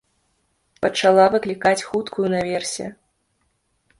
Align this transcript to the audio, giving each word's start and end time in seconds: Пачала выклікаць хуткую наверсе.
Пачала 0.85 1.25
выклікаць 1.35 1.83
хуткую 1.89 2.27
наверсе. 2.35 2.85